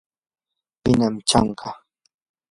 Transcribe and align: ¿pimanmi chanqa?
¿pimanmi 0.83 1.21
chanqa? 1.29 1.69